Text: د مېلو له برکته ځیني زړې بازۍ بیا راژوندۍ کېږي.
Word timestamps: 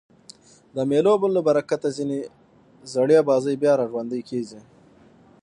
د 0.75 0.77
مېلو 0.89 1.13
له 1.35 1.41
برکته 1.47 1.87
ځیني 1.97 2.19
زړې 2.93 3.17
بازۍ 3.27 3.55
بیا 3.61 3.73
راژوندۍ 3.81 4.21
کېږي. 4.29 4.59